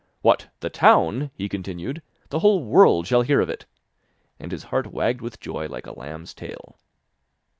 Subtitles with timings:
[0.23, 3.67] 'What, the town!' he continued, 'the whole world shall hear of it!'
[4.39, 6.75] and his heart wagged with joy like a lamb's tail.